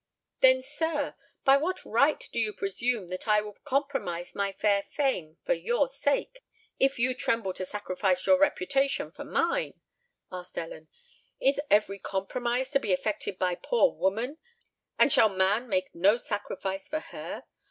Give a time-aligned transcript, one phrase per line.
[0.39, 1.13] "Then, sir,
[1.45, 5.87] by what right do you presume that I will compromise my fair fame for your
[5.87, 6.43] sake,
[6.79, 9.79] if you tremble to sacrifice your reputation for mine?"
[10.31, 10.87] asked Ellen.
[11.39, 14.39] "Is every compromise to be effected by poor woman,
[14.97, 17.43] and shall man make no sacrifice for her?